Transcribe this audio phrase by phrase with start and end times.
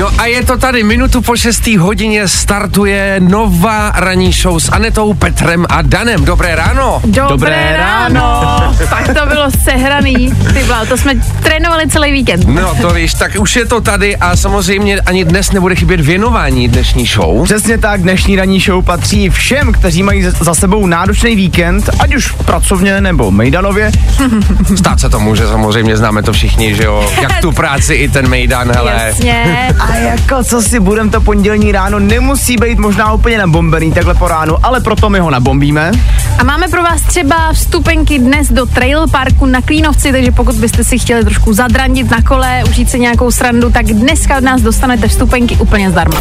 [0.00, 1.66] No a je to tady, minutu po 6.
[1.66, 6.24] hodině startuje nová ranní show s Anetou, Petrem a Danem.
[6.24, 7.00] Dobré ráno.
[7.04, 8.74] Dobré, Dobré ráno.
[8.90, 10.34] tak to bylo sehraný.
[10.54, 12.48] Ty bláho, to jsme trénovali celý víkend.
[12.48, 16.68] No to víš, tak už je to tady a samozřejmě ani dnes nebude chybět věnování
[16.68, 17.44] dnešní show.
[17.44, 22.30] Přesně tak, dnešní ranní show patří všem, kteří mají za sebou náročný víkend, ať už
[22.30, 23.92] pracovně nebo mejdanově.
[24.76, 28.28] Stát se to může, samozřejmě známe to všichni, že jo, jak tu práci i ten
[28.28, 28.92] mejdan, hele.
[29.06, 29.74] Jasně.
[29.90, 34.28] A jako co si budem to pondělní ráno, nemusí být možná úplně nabombený takhle po
[34.28, 35.90] ránu, ale proto my ho nabombíme.
[36.38, 40.84] A máme pro vás třeba vstupenky dnes do Trail Parku na Klínovci, takže pokud byste
[40.84, 45.08] si chtěli trošku zadrandit na kole, užít si nějakou srandu, tak dneska od nás dostanete
[45.08, 46.20] vstupenky úplně zdarma.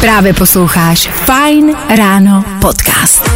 [0.00, 3.30] Právě posloucháš Fajn ráno podcast.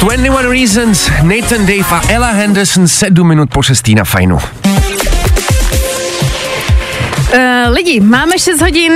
[0.00, 3.94] 21 Reasons, Nathan Dave a Ella Henderson 7 minut po 6.
[3.94, 4.34] na fajnu.
[4.34, 4.40] Uh,
[7.70, 8.92] lidi, máme 6 hodin.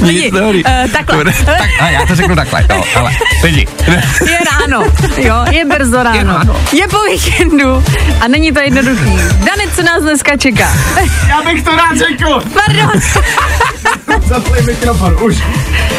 [0.00, 0.38] lidi, uh,
[0.92, 1.16] takhle.
[1.16, 3.66] Dobre, tak, a já to řeknu takhle, jo, ale lidi.
[4.30, 4.84] Je ráno,
[5.16, 6.18] jo, je brzo ráno.
[6.18, 6.56] Je ráno.
[6.72, 7.84] Je po víkendu
[8.20, 9.16] a není to jednoduchý.
[9.32, 10.72] Dane, co nás dneska čeká?
[11.28, 12.42] Já bych to rád řekl.
[12.54, 13.00] Pardon.
[14.26, 15.38] Zaplej mikrofon, už.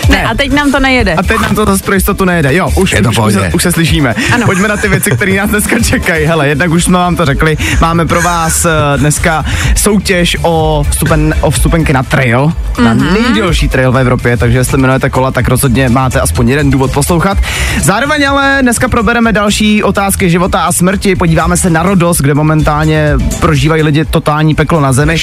[0.09, 1.13] Ne, a teď nám to nejede.
[1.13, 2.53] A teď nám to zase pro jistotu nejede.
[2.55, 4.15] Jo, už, Je to už, už, se, už se slyšíme.
[4.33, 4.45] Ano.
[4.45, 6.25] Pojďme na ty věci, které nás dneska čekají.
[6.25, 7.57] Hele, jednak už jsme vám to řekli.
[7.81, 12.53] Máme pro vás eh, dneska soutěž o, vstupen, o vstupenky na trail.
[12.83, 13.13] Na Mhm.
[13.13, 17.37] nejdelší trail v Evropě, takže jestli jmenujete kola, tak rozhodně máte aspoň jeden důvod poslouchat.
[17.81, 21.15] Zároveň ale dneska probereme další otázky života a smrti.
[21.15, 25.15] Podíváme se na Rodos, kde momentálně prožívají lidi totální peklo na zemi.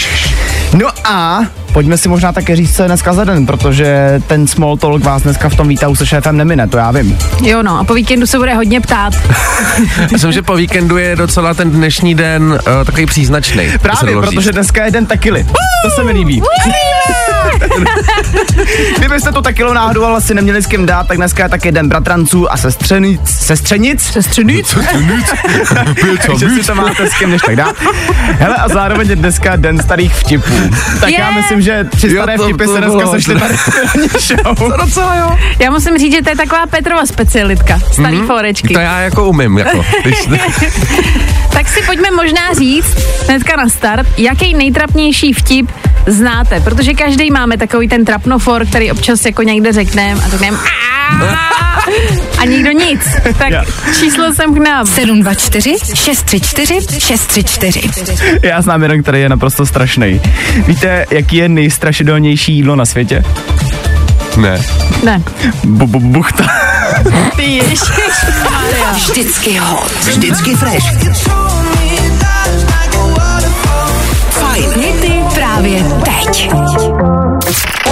[0.75, 1.41] No a
[1.73, 5.23] pojďme si možná také říct, co je dneska za den, protože ten small talk vás
[5.23, 7.19] dneska v tom výtahu se šéfem nemine, to já vím.
[7.42, 9.15] Jo no, a po víkendu se bude hodně ptát.
[10.12, 13.69] Myslím, že po víkendu je docela ten dnešní den uh, takový příznačný.
[13.82, 15.47] Právě, protože dneska je den takily.
[15.84, 16.43] To se mi líbí.
[18.98, 21.88] Kdybyste to takilo náhodou ale si neměli s kým dát, tak dneska je taky den
[21.88, 23.20] bratranců a sestřenic.
[23.25, 24.03] Sestřenic?
[24.03, 24.75] Sestřenic?
[26.26, 27.76] Takže si to máte s kým než tak dát.
[28.38, 30.70] Hele, a zároveň je dneska den starých vtipů.
[31.00, 31.34] Tak já Je.
[31.36, 33.54] myslím, že tři Jo, staré to- vtipy to se dneska sešly tady
[34.20, 34.72] show.
[34.81, 35.36] Docela jo.
[35.58, 37.81] Já musím říct, že to je taková Petrova specialitka.
[37.92, 38.26] Starý mm-hmm.
[38.26, 38.75] forečky.
[38.75, 39.84] To já jako umím, jako.
[41.52, 42.97] Tak si pojďme možná říct
[43.28, 45.70] hnedka na start, jaký nejtrapnější vtip
[46.06, 50.59] znáte, protože každý máme takový ten trapnofor, který občas jako někde řekneme a řekneme
[52.38, 53.00] a nikdo nic.
[53.38, 53.65] Tak Já.
[54.00, 54.87] číslo jsem k nám.
[54.87, 57.91] 724 634 634.
[58.43, 60.20] Já znám jeden, který je naprosto strašný.
[60.66, 63.22] Víte, jaký je nejstrašidelnější jídlo na světě?
[64.37, 64.60] ne.
[65.04, 65.22] Ne.
[65.64, 66.44] Bu- bu- Buchta.
[67.37, 68.93] Ty ježišmarja.
[68.94, 69.93] Vždycky hot.
[70.04, 70.87] Vždycky fresh.
[74.31, 74.64] Fajn.
[74.76, 76.50] Hity právě teď.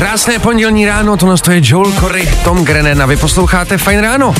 [0.00, 4.34] Krásné pondělní ráno, tohle to je Joel Corey, Tom Grennan a vy posloucháte Fajn ráno.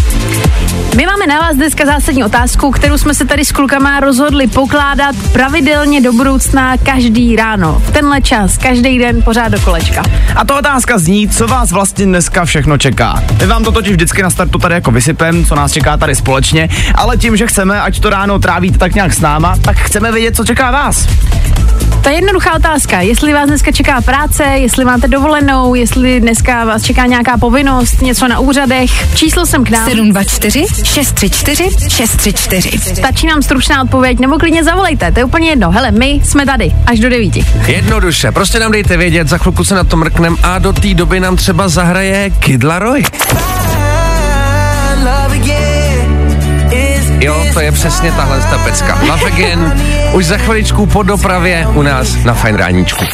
[0.97, 5.17] My máme na vás dneska zásadní otázku, kterou jsme se tady s klukama rozhodli pokládat
[5.33, 7.83] pravidelně do budoucna každý ráno.
[7.85, 10.03] V tenhle čas, každý den, pořád do kolečka.
[10.37, 13.23] A to otázka zní, co vás vlastně dneska všechno čeká.
[13.41, 16.69] My vám to totiž vždycky na startu tady jako vysypem, co nás čeká tady společně,
[16.95, 20.37] ale tím, že chceme, ať to ráno trávíte tak nějak s náma, tak chceme vědět,
[20.37, 21.09] co čeká vás.
[22.03, 27.07] Ta jednoduchá otázka, jestli vás dneska čeká práce, jestli máte dovolenou, jestli dneska vás čeká
[27.07, 29.17] nějaká povinnost, něco na úřadech.
[29.17, 29.89] Číslo jsem k nám.
[29.89, 32.79] 724 634 634.
[32.95, 35.71] Stačí nám stručná odpověď, nebo klidně zavolejte, to je úplně jedno.
[35.71, 37.45] Hele, my jsme tady až do devíti.
[37.67, 41.21] Jednoduše, prostě nám dejte vědět, za chvilku se na to mrknem a do té doby
[41.21, 43.05] nám třeba zahraje Kid Laroi.
[47.21, 48.99] Jo, to je přesně tahle ta pecka.
[49.03, 49.83] Love Again,
[50.13, 53.05] už za chviličku po dopravě u nás na Fajn ráníčku.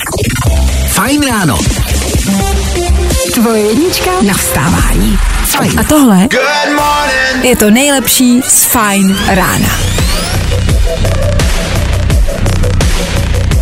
[0.88, 1.58] Fajn ráno.
[3.35, 5.19] Tvoje jednička na vstávání.
[5.79, 6.29] A tohle
[7.43, 9.69] je to nejlepší z Fajn rána.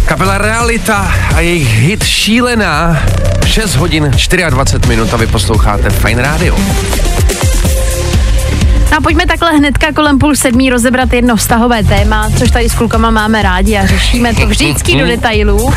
[0.04, 3.02] Kapela Realita a jejich hit Šílená
[3.46, 4.10] 6 hodin
[4.50, 6.56] 24 minut a vy posloucháte Fajn rádio.
[8.90, 12.74] No a pojďme takhle hnedka kolem půl sedmí rozebrat jedno vztahové téma, což tady s
[12.74, 15.72] klukama máme rádi a řešíme to vždycky do detailů.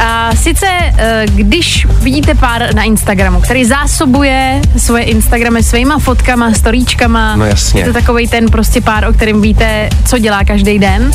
[0.00, 0.66] A sice,
[0.98, 7.80] eh, když vidíte pár na Instagramu, který zásobuje svoje Instagramy svýma fotkama, storíčkama, No jasně.
[7.80, 11.10] je to takový ten prostě pár, o kterém víte, co dělá každý den.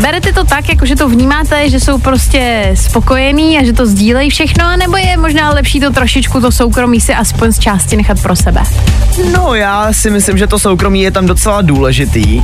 [0.00, 4.30] Berete to tak, jako že to vnímáte, že jsou prostě spokojení a že to sdílejí
[4.30, 8.36] všechno, nebo je možná lepší to trošičku to soukromí si aspoň z části nechat pro
[8.36, 8.60] sebe?
[9.32, 12.42] No, já si myslím, že to soukromí je tam docela důležitý.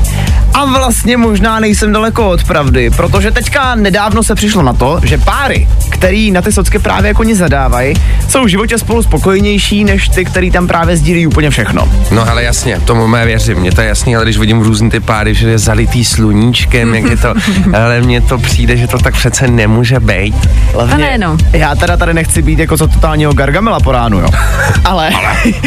[0.55, 5.19] A vlastně možná nejsem daleko od pravdy, protože teďka nedávno se přišlo na to, že
[5.19, 7.95] páry, který na ty socky právě jako nic zadávají,
[8.29, 11.89] jsou v životě spolu spokojenější než ty, který tam právě sdílí úplně všechno.
[12.11, 15.01] No ale jasně, tomu mé věřím, mně to je jasný, ale když vidím různý ty
[15.01, 17.35] páry, že je zalitý sluníčkem, jak je to,
[17.85, 20.49] ale mně to přijde, že to tak přece nemůže být.
[20.75, 21.37] Hlavně, no.
[21.53, 24.29] Já teda tady nechci být jako za totálního gargamela po ránu, jo.
[24.85, 25.11] Ale,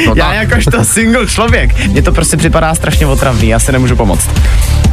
[0.06, 4.30] to já jakožto single člověk, mně to prostě připadá strašně otravný, já se nemůžu pomoct.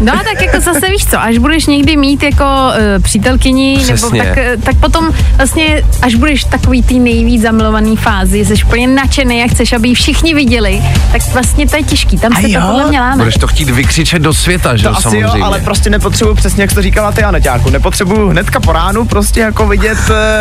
[0.00, 4.10] No a tak jako zase víš co, až budeš někdy mít jako uh, přítelkyni, nebo
[4.10, 9.38] tak, eh, tak potom vlastně, až budeš takový tý nejvíc zamilovaný fázi, jsi úplně nadšený,
[9.38, 12.60] jak chceš, aby ji všichni viděli, tak vlastně to je těžký, tam A se jo?
[12.60, 13.16] to podle mě láme.
[13.16, 15.38] Budeš to chtít vykřičet do světa, že To jo, asi samozřejmě.
[15.38, 19.04] jo, ale prostě nepotřebuju přesně, jak jsi to říkala ty, Aneťáku, nepotřebuju hnedka po ránu
[19.04, 19.98] prostě jako vidět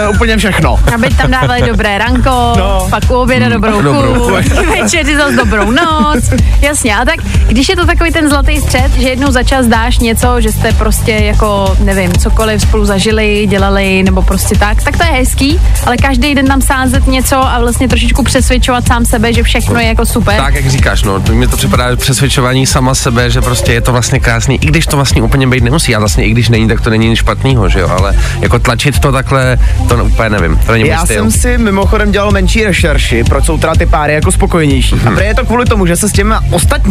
[0.10, 0.80] uh, úplně všechno.
[0.95, 2.56] Aby tam dávali dobré ranko, No.
[2.57, 2.88] no.
[2.89, 4.45] pak u oběda dobrou dobrou chuť,
[4.81, 6.24] večeři zase dobrou noc.
[6.62, 10.00] Jasně, a tak když je to takový ten zlatý střed, že jednou za čas dáš
[10.00, 15.03] něco, že jste prostě jako, nevím, cokoliv spolu zažili, dělali, nebo prostě tak, tak to
[15.03, 19.44] je hezký, ale každý den tam sázet něco a vlastně trošičku přesvědčovat sám sebe, že
[19.44, 20.35] všechno je jako super.
[20.38, 24.19] Tak, jak říkáš, no, mně to připadá přesvědčování sama sebe, že prostě je to vlastně
[24.19, 26.89] krásný, i když to vlastně úplně být nemusí, a vlastně i když není, tak to
[26.89, 29.57] není nic špatného, že jo, ale jako tlačit to takhle,
[29.89, 31.15] to no, úplně nevím, to není Já styl.
[31.15, 34.95] jsem si mimochodem dělal menší rešerši, proč jsou teda ty páry jako spokojenější.
[35.07, 36.44] A prý je to kvůli tomu, že se s těma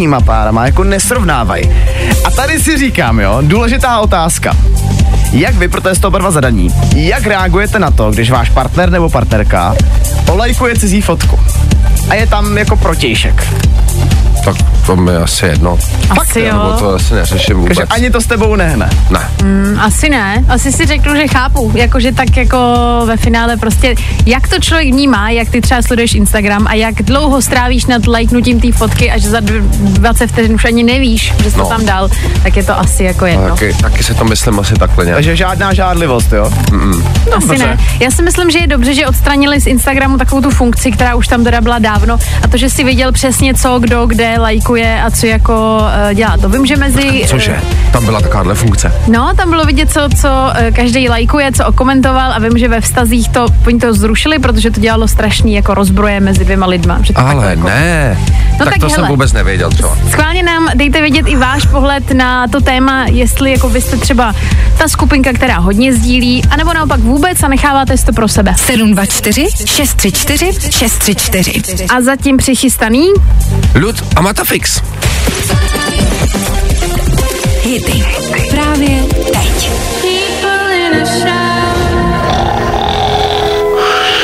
[0.03, 1.71] ostatníma párama jako nesrovnávají.
[2.25, 4.57] A tady si říkám, jo, důležitá otázka.
[5.33, 9.77] Jak vy, protože jste oba zadaní, jak reagujete na to, když váš partner nebo partnerka
[10.29, 11.39] olajkuje cizí fotku?
[12.11, 13.47] A je tam jako protějšek.
[14.45, 14.57] Tak
[14.87, 15.79] to mi asi jedno.
[16.21, 16.77] Asi Nebo jo.
[16.79, 17.79] to asi neřeším vůbec.
[17.79, 18.91] Takže ani to s tebou nehne.
[19.11, 19.21] Ne.
[19.81, 22.59] Asi ne, asi si řeknu, že chápu, jakože tak jako
[23.07, 23.95] ve finále prostě,
[24.27, 28.61] jak to člověk vnímá, jak ty třeba sleduješ Instagram a jak dlouho strávíš nad lajknutím
[28.61, 31.65] té fotky a že za dv- 20 vteřin už ani nevíš, že jsi No.
[31.65, 32.09] to tam dal,
[32.43, 33.49] tak je to asi jako jedno.
[33.49, 35.17] Taky, taky si to myslím asi takhle nějak.
[35.17, 36.51] Takže žádná žádlivost, jo?
[37.37, 37.67] Asi dobře.
[37.67, 37.79] ne.
[38.01, 41.29] Já si myslím, že je dobře, že odstranili z Instagramu takovou tu funkci, která už
[41.29, 45.11] tam teda byla dávno a to, že si viděl přesně co, kdo, kde lajkuje a
[45.11, 45.79] co jako
[46.09, 46.37] uh, dělá.
[46.37, 47.25] To vím, že mezi...
[47.27, 47.53] Cože?
[47.63, 48.93] eh, Tam byla takováhle funkce.
[49.09, 52.81] No, tam bylo vidět, co, co eh, každý lajkuje, co okomentoval a vím, že ve
[52.81, 56.99] vztazích to, oni to zrušili, protože to dělalo strašný jako rozbroje mezi dvěma lidma.
[57.03, 57.67] Že to Ale jako...
[57.69, 58.19] ne.
[58.53, 59.09] No tak, tak to jsem hele.
[59.09, 59.97] vůbec nevěděl třeba.
[60.11, 64.35] Schválně nám dejte vědět i váš pohled na to téma, jestli jako vy jste třeba
[64.79, 68.55] ta skupinka, která hodně sdílí, anebo naopak vůbec a necháváte si to pro sebe.
[68.57, 71.87] 724 634 634.
[71.87, 73.07] A zatím přichystaný
[73.75, 74.83] Lud a Matafix.
[77.63, 78.05] Hity.
[78.51, 79.71] Právě teď.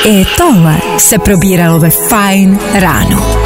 [0.05, 3.37] I tohle se probíralo ve Fine ráno.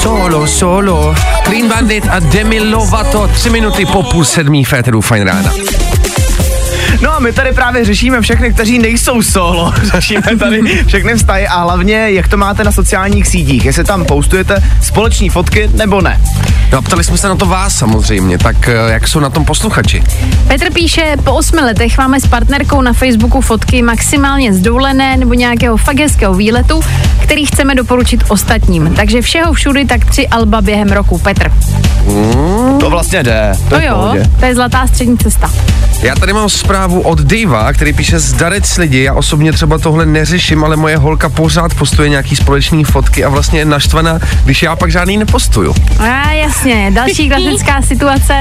[0.00, 1.14] Solo, solo.
[1.44, 3.28] Clean Bandit a Demi Lovato.
[3.28, 5.52] Tři minuty po půl sedmí Féteru Fajn rána.
[7.00, 9.72] No a my tady právě řešíme všechny, kteří nejsou solo.
[9.82, 13.64] Řešíme tady všechny vztahy a hlavně, jak to máte na sociálních sítích.
[13.64, 16.20] Jestli tam postujete společní fotky nebo ne.
[16.72, 19.44] No a ptali jsme se na to vás samozřejmě, tak eh, jak jsou na tom
[19.44, 20.02] posluchači?
[20.48, 25.34] Petr píše, po osmi letech máme s partnerkou na Facebooku fotky maximálně z dovolené nebo
[25.34, 26.80] nějakého fakt hezkého výletu,
[27.30, 28.94] který chceme doporučit ostatním.
[28.96, 31.18] Takže všeho všudy tak tři alba během roku.
[31.18, 31.52] Petr.
[32.80, 33.52] To vlastně jde.
[33.68, 34.30] To, To jo, pohodě.
[34.40, 35.50] to je zlatá střední cesta.
[36.02, 39.02] Já tady mám zprávu od Davea, který píše zdarec lidi.
[39.02, 43.58] Já osobně třeba tohle neřeším, ale moje holka pořád postuje nějaký společný fotky a vlastně
[43.58, 45.74] je naštvaná, když já pak žádný nepostuju.
[45.98, 48.34] A jasně, další klasická situace,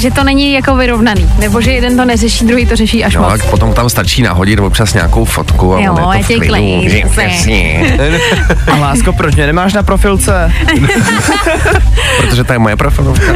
[0.00, 3.22] že to není jako vyrovnaný, nebo že jeden to neřeší, druhý to řeší až No,
[3.22, 3.42] moc.
[3.42, 6.46] potom tam stačí nahodit občas nějakou fotku a Jo, ono je je to v tě
[6.46, 7.10] klidu.
[7.22, 7.98] Jasně.
[8.72, 10.52] A lásko, proč mě nemáš na profilce?
[12.20, 13.32] Protože to je moje profilovka.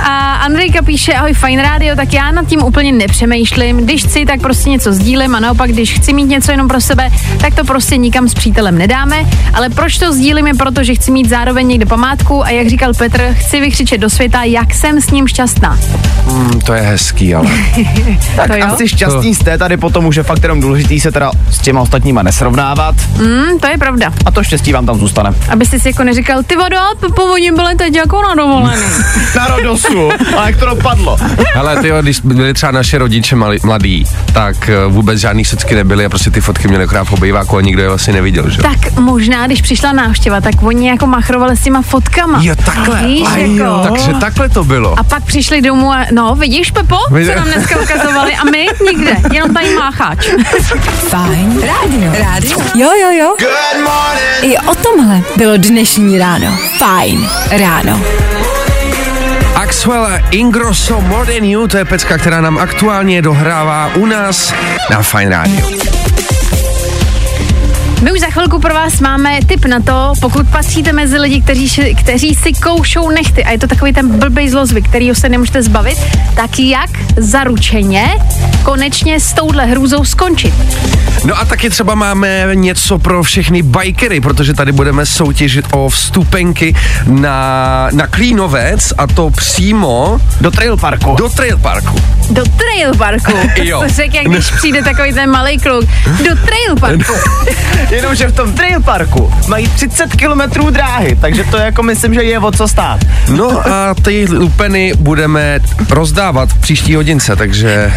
[0.00, 3.76] A Andrejka píše, ahoj fajn rádio, tak já nad tím úplně nepřemýšlím.
[3.76, 7.10] Když chci, tak prostě něco sdílím a naopak, když chci mít něco jenom pro sebe,
[7.40, 9.16] tak to prostě nikam s přítelem nedáme.
[9.54, 12.94] Ale proč to sdílím je proto, že chci mít zároveň někde památku a jak říkal
[12.94, 15.78] Petr, chci vykřičet do světa, jak jsem s ním šťastná.
[16.28, 17.46] Hmm, to je hezký, ale.
[18.46, 18.66] to jo?
[18.66, 22.22] Asi šťastný jste, tady potom už je fakt jenom důležitý se teda s těma ostatníma
[22.22, 22.94] nesrovnávat.
[23.18, 24.12] Mm, to je pravda.
[24.24, 25.34] A to štěstí vám tam zůstane.
[25.48, 28.82] Abyste si jako neříkal, ty vodo, Pepo, oni byli teď jako na dovolený.
[29.36, 30.10] Na Rodosu.
[30.36, 31.16] A jak to dopadlo?
[31.58, 36.04] Ale ty, když byli třeba naše rodiče mali, mladí, tak eh, vůbec žádný secky nebyly
[36.04, 38.62] a prostě ty fotky měly akorát v obejváku a nikdo je vlastně neviděl, že?
[38.62, 42.38] tak možná, když přišla návštěva, tak oni jako machrovali s těma fotkama.
[42.42, 43.02] Jo, takhle.
[43.06, 43.64] Víš, Aj, jako.
[43.64, 43.80] jo.
[43.88, 44.98] Takže takhle to bylo.
[44.98, 48.66] A pak přišli domů a no, vidíš Pepo, Vidě- co nám dneska ukazovali a my
[48.90, 50.26] nikde, jenom tady mácháč.
[51.08, 52.12] Fajn rádio.
[52.18, 52.58] Rádio.
[52.74, 53.34] Jo, jo, jo.
[54.42, 56.58] I o tomhle bylo dnešní ráno.
[56.78, 58.02] Fajn ráno.
[59.54, 64.54] Axwell Ingrosso More Than You, to je pecka, která nám aktuálně dohrává u nás
[64.90, 65.75] na Fine Radio.
[68.02, 71.68] My už za chvilku pro vás máme tip na to, pokud patříte mezi lidi, kteří,
[71.68, 75.62] si- kteří si koušou nechty a je to takový ten blbej zlozvyk, kterýho se nemůžete
[75.62, 75.98] zbavit,
[76.34, 78.08] tak jak zaručeně
[78.62, 80.54] konečně s touhle hrůzou skončit.
[81.24, 86.74] No a taky třeba máme něco pro všechny bikery, protože tady budeme soutěžit o vstupenky
[87.06, 91.14] na, na Klínovec a to přímo Do trail parku.
[91.18, 92.00] do trail parku.
[92.30, 93.32] Do trail parku.
[93.62, 93.82] Jo.
[93.82, 95.84] To řekl, jak když přijde takový ten malý kluk.
[96.06, 97.12] Do trail parku.
[97.90, 102.38] Jenomže v tom trail parku mají 30 kilometrů dráhy, takže to jako myslím, že je
[102.38, 103.00] o co stát.
[103.28, 105.58] No a ty lupeny budeme
[105.90, 107.92] rozdávat v příští hodince, takže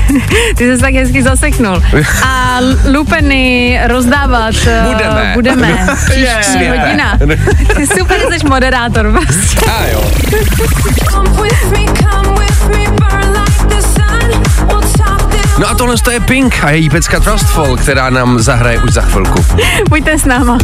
[0.56, 1.82] Ty jsi tak hezky zaseknul.
[2.26, 2.58] A
[2.92, 5.30] lupeny rozdávat eh, Budeme.
[5.34, 5.86] budeme.
[6.10, 6.78] Příští Světe.
[6.80, 7.18] hodina.
[7.76, 9.12] Ty super jsi moderátor.
[9.12, 9.70] Prostě.
[9.70, 10.10] a jo.
[15.60, 19.02] No a tohle to je Pink a její pecka Trustful, která nám zahraje už za
[19.02, 19.44] chvilku.
[19.88, 20.58] Buďte s náma.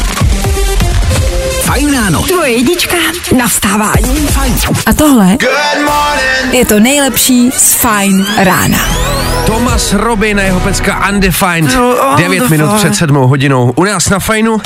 [1.63, 2.23] Fajn ráno.
[2.23, 2.97] Tvoje jednička
[3.37, 4.27] na vstávání.
[4.27, 4.55] Fajn.
[4.87, 5.37] A tohle
[6.51, 8.79] je to nejlepší z Fajn rána.
[9.47, 11.79] Thomas Robin a jeho pecka Undefined.
[12.17, 13.73] 9 minut před sedmou hodinou.
[13.77, 14.61] U nás na fajnu.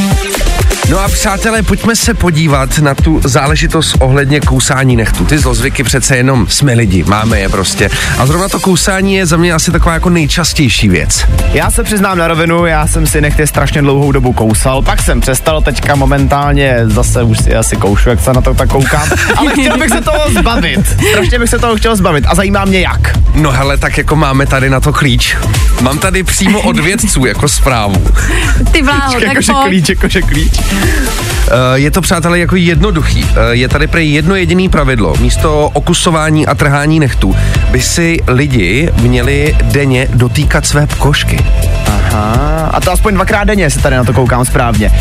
[0.88, 5.24] No a přátelé, pojďme se podívat na tu záležitost ohledně kousání nechtu.
[5.24, 7.90] Ty zlozvyky přece jenom jsme lidi, máme je prostě.
[8.18, 11.24] A zrovna to kousání je za mě asi taková jako nejčastější věc.
[11.52, 15.20] Já se přiznám na rovinu, já jsem si nechty strašně dlouhou dobu kousal, pak jsem
[15.20, 19.52] přestal, teďka momentálně zase už si asi koušu, jak se na to tak koukám, ale
[19.52, 20.80] chtěl bych se toho zbavit.
[21.10, 23.18] Strašně bych se toho chtěl zbavit a zajímá mě jak.
[23.34, 25.36] No hele, tak jako máme tady na to klíč.
[25.80, 28.06] Mám tady přímo od vědců jako zprávu.
[28.72, 29.66] Ty vláho, tak Jakože pojď.
[29.68, 30.52] klíč, jakože klíč.
[30.80, 33.24] Uh, je to, přátelé, jako jednoduchý.
[33.24, 35.14] Uh, je tady prej jedno jediné pravidlo.
[35.20, 37.36] Místo okusování a trhání nechtů
[37.70, 41.44] by si lidi měli denně dotýkat své košky.
[41.86, 44.92] Aha, a to aspoň dvakrát denně, jestli tady na to koukám správně.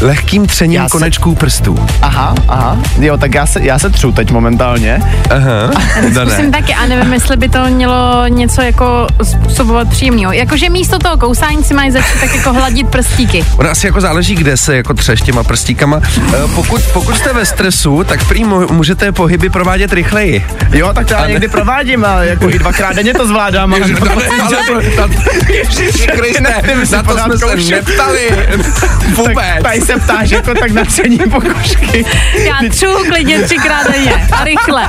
[0.00, 1.86] Lehkým třením Já se- konečků prstů.
[2.02, 5.00] Aha, aha, jo, tak já se, já se třu teď momentálně.
[5.30, 5.70] Aha.
[6.26, 10.32] Zkusím taky a nevím, jestli by to mělo něco jako způsobovat příjemného.
[10.32, 13.44] Jakože místo toho kousání si mají začít tak jako hladit prstíky.
[13.56, 15.96] Ono asi jako záleží, kde se jako třeš těma prstíkama.
[15.96, 20.46] Uh, pokud, pokud jste ve stresu, tak prý můžete pohyby provádět rychleji.
[20.72, 23.74] Jo, tak to já někdy provádím a jako i dvakrát denně to zvládám.
[23.74, 24.64] ale- Ježiš, Dané, ale
[24.96, 25.08] to, na,
[25.48, 28.28] Ježiši Kriste, na to jsme se neptali.
[28.80, 29.62] tak Vůbec.
[29.62, 32.04] tady se ptáš jako tak na tření pokožky.
[32.38, 34.88] Já třu klidně třikrát denně a rychle.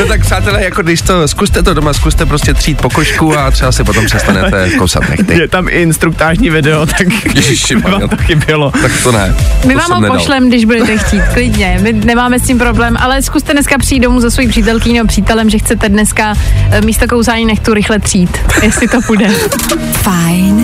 [0.00, 3.72] No tak přátelé, jako když to, zkuste to doma, zkuste prostě třít pokožku a třeba
[3.72, 5.38] si potom přestanete kousat nechty.
[5.38, 8.70] Je tam i instruktážní video, tak Ježiši, vám to chybělo.
[8.82, 9.34] Tak to ne.
[9.66, 10.16] My to vám ho nedal.
[10.16, 11.78] pošlem, když budete chtít, klidně.
[11.82, 15.50] My nemáme s tím problém, ale zkuste dneska přijít domů za svojí přítelkyní nebo přítelem,
[15.50, 16.34] že chcete dneska
[16.70, 19.28] eh, místo kousání nechtu rychle třít, jestli to půjde.
[19.92, 20.63] Fajn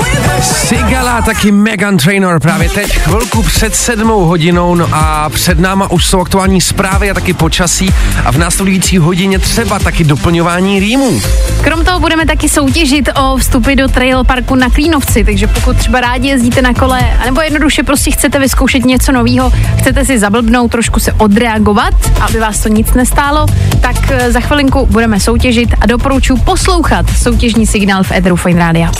[0.41, 6.05] Sigala, taky Megan Trainor právě teď, chvilku před sedmou hodinou, no a před náma už
[6.05, 7.89] jsou aktuální zprávy a taky počasí
[8.25, 11.21] a v následující hodině třeba taky doplňování rýmů.
[11.61, 16.01] Krom toho budeme taky soutěžit o vstupy do trail parku na Klínovci, takže pokud třeba
[16.01, 20.99] rádi jezdíte na kole, anebo jednoduše prostě chcete vyzkoušet něco nového, chcete si zablbnout, trošku
[20.99, 23.45] se odreagovat, aby vás to nic nestálo,
[23.81, 28.91] tak eh, za chvilinku budeme soutěžit a doporučuji poslouchat soutěžní signál v Edru Fine Rádia.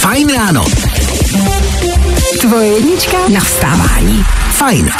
[0.00, 0.64] Fajn ráno.
[2.40, 4.24] Tvoje jednička na vstávání.
[4.50, 4.90] Fajn.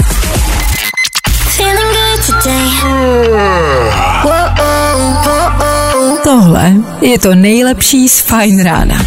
[6.25, 9.07] Tohle je to nejlepší z Fajn rána.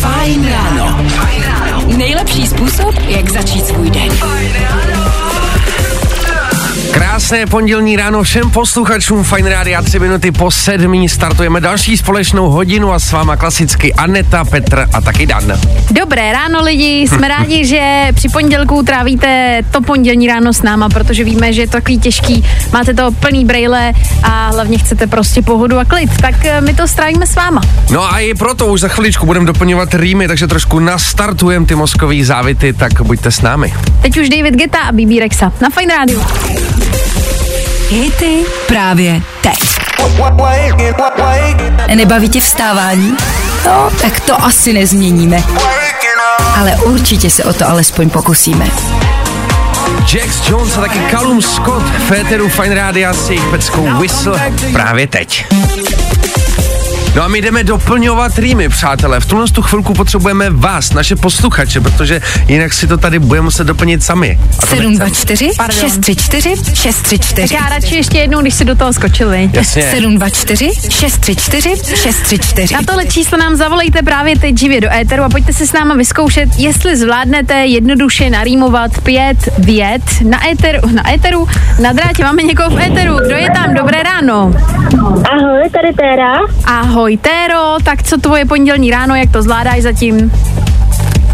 [0.00, 1.04] Fajn ráno.
[1.96, 4.12] Nejlepší způsob, jak začít svůj den.
[6.92, 11.08] Krásné pondělní ráno všem posluchačům Fine Rádia 3 minuty po sedmí.
[11.08, 15.60] Startujeme další společnou hodinu a s váma klasicky Aneta, Petr a taky Dan.
[15.90, 21.24] Dobré ráno lidi, jsme rádi, že při pondělku trávíte to pondělní ráno s náma, protože
[21.24, 25.78] víme, že je to takový těžký, máte to plný brejle a hlavně chcete prostě pohodu
[25.78, 27.60] a klid, tak eh, my to strávíme s váma.
[27.90, 32.24] No a i proto už za chviličku budeme doplňovat rýmy, takže trošku nastartujeme ty mozkový
[32.24, 33.74] závity, tak buďte s námi.
[34.02, 36.81] Teď už David Geta a BB Rexa na Fine Radio.
[37.88, 39.58] Hity právě teď.
[41.94, 43.16] Nebaví tě vstávání?
[43.66, 45.42] No, tak to asi nezměníme.
[46.58, 48.66] Ale určitě se o to alespoň pokusíme.
[50.14, 55.46] Jax Jones a taky Callum Scott Féteru Fine Rádia s jejich peckou Whistle právě teď.
[57.14, 59.20] No a my jdeme doplňovat rýmy, přátelé.
[59.20, 63.64] V tuhle tu chvilku potřebujeme vás, naše posluchače, protože jinak si to tady budeme muset
[63.64, 64.38] doplnit sami.
[64.62, 64.96] A to nechcem.
[64.96, 65.80] 724 Pardon.
[65.80, 69.54] 634 634 Já radši ještě jednou, když si do toho skočil, viď?
[69.54, 69.82] Jasně.
[69.82, 75.52] 724 634 634 Na tohle číslo nám zavolejte právě teď živě do éteru a pojďte
[75.52, 81.48] si s náma vyzkoušet, jestli zvládnete jednoduše narýmovat pět vět na éteru, na éteru,
[81.82, 82.24] na drátě.
[82.24, 83.16] Máme někoho v éteru.
[83.26, 83.74] Kdo je tam?
[83.74, 84.54] Dobré ráno.
[85.32, 86.38] Ahoj, tady Téra.
[86.64, 87.76] Ahoj, Téro.
[87.84, 90.32] Tak co tvoje pondělní ráno, jak to zvládáš zatím?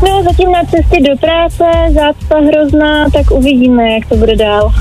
[0.02, 4.72] No, zatím na cestě do práce, zácpa hrozná, tak uvidíme, jak to bude dál.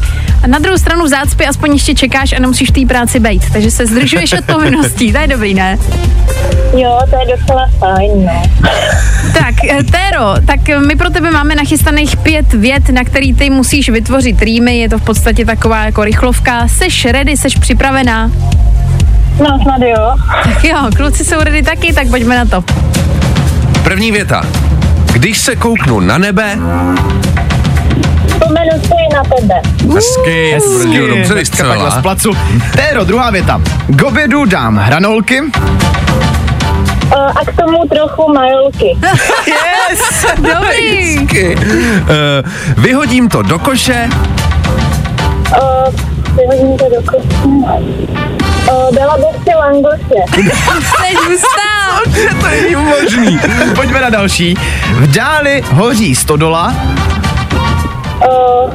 [0.43, 3.41] A na druhou stranu v zácpě aspoň ještě čekáš a nemusíš v té práci být,
[3.53, 5.13] takže se zdržuješ od povinností.
[5.13, 5.77] To je dobrý, ne?
[6.77, 8.41] Jo, to je docela fajn, no.
[9.33, 13.49] Tak, eh, Téro, tak eh, my pro tebe máme nachystaných pět vět, na který ty
[13.49, 14.79] musíš vytvořit rýmy.
[14.79, 16.67] Je to v podstatě taková jako rychlovka.
[16.67, 18.31] Seš ready, seš připravená?
[19.39, 20.15] No, snad jo.
[20.43, 22.63] Tak jo, kluci jsou ready taky, tak pojďme na to.
[23.83, 24.41] První věta.
[25.13, 26.57] Když se kouknu na nebe,
[28.27, 29.55] Vzpomenu si na tebe.
[29.93, 32.31] hezky, hezky dobře Hnedka takhle z placu.
[32.75, 33.61] Téro, druhá věta.
[33.95, 35.41] K obědu dám hranolky.
[37.11, 38.97] O, a k tomu trochu majolky.
[39.47, 40.25] Yes!
[40.35, 41.17] Dobrý.
[41.17, 41.55] Hezky.
[41.55, 44.09] Uh, vyhodím to do koše,
[45.61, 45.91] O,
[46.35, 48.46] vyhodím to do kosti.
[48.67, 50.21] Dala bych si langoše.
[51.01, 52.01] Teď vstál.
[52.41, 53.39] to je možný.
[53.75, 54.57] Pojďme na další.
[54.91, 56.73] V dáli hoří stodola.
[58.29, 58.69] O,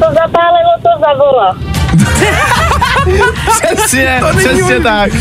[0.00, 1.56] to zapálilo, to zavola.
[3.76, 5.12] Přesně, přesně tak.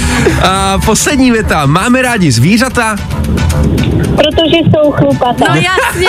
[0.44, 1.66] a poslední věta.
[1.66, 2.96] Máme rádi zvířata,
[4.04, 5.46] Protože jsou chlupatá.
[5.50, 6.08] No jasně.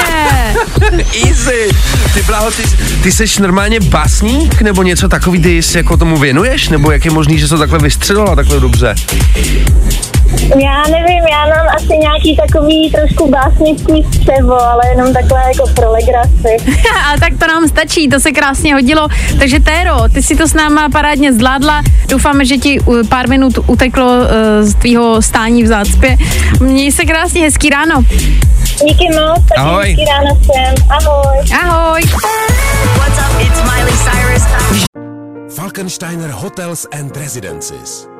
[1.27, 1.69] Easy.
[2.15, 2.63] Ty bláho, ty,
[3.03, 7.11] ty seš normálně básník, nebo něco takový, ty se jako tomu věnuješ, nebo jak je
[7.11, 8.95] možný, že se to takhle vystřelila takhle dobře?
[10.63, 15.93] Já nevím, já mám asi nějaký takový trošku básnický střevo, ale jenom takhle jako pro
[15.93, 16.57] legraci.
[17.13, 19.09] A tak to nám stačí, to se krásně hodilo.
[19.39, 21.83] Takže Téro, ty si to s náma parádně zvládla.
[22.09, 24.27] Doufáme, že ti pár minut uteklo uh,
[24.61, 26.17] z tvýho stání v zácpě.
[26.61, 28.03] Měj se krásně, hezký ráno.
[28.89, 29.87] Díky moc, taky Ahoj.
[29.87, 30.75] hezký ráno všem.
[30.91, 31.39] Ahoj.
[31.63, 32.03] Ahoj.
[35.57, 38.20] Falkensteiner Hotels and Residences.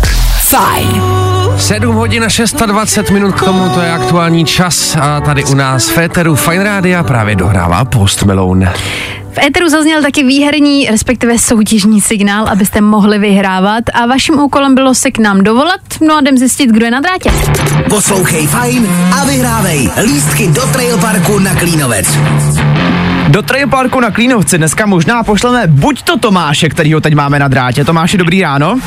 [0.51, 1.01] Fajn.
[1.57, 5.89] 7 hodin a 26 minut k tomu, to je aktuální čas a tady u nás
[5.89, 8.73] v Féteru Fine Rádia právě dohrává Post Malone.
[9.31, 14.95] V éteru zazněl taky výherní, respektive soutěžní signál, abyste mohli vyhrávat a vaším úkolem bylo
[14.95, 17.31] se k nám dovolat, no a jdem zjistit, kdo je na drátě.
[17.89, 18.89] Poslouchej fajn
[19.21, 22.07] a vyhrávej lístky do Trail Parku na Klínovec.
[23.31, 27.47] Do Trail Parku na Klínovci dneska možná pošleme buď to Tomáše, kterýho teď máme na
[27.47, 27.85] drátě.
[27.85, 28.79] Tomáši, dobrý ráno.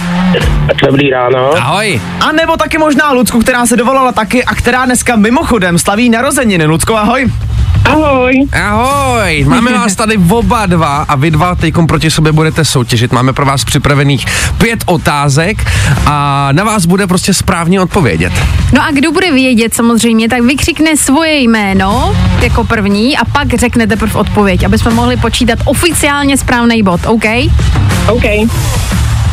[0.87, 1.51] Dobrý ráno.
[1.55, 2.01] Ahoj.
[2.21, 6.65] A nebo taky možná Lucku, která se dovolala taky a která dneska mimochodem slaví narozeniny.
[6.65, 7.33] Lucko, ahoj.
[7.85, 8.35] Ahoj.
[8.53, 13.13] Ahoj, máme vás tady oba dva a vy dva teď proti sobě budete soutěžit.
[13.13, 14.27] Máme pro vás připravených
[14.59, 15.71] pět otázek
[16.07, 18.33] a na vás bude prostě správně odpovědět.
[18.73, 23.87] No a kdo bude vědět samozřejmě, tak vykřikne svoje jméno jako první a pak řekne
[23.87, 27.25] teprve odpověď, aby jsme mohli počítat oficiálně správný bod, OK?
[28.13, 28.25] OK.